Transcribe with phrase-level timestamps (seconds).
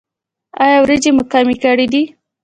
[0.63, 2.03] ایا وریجې مو کمې کړي دي؟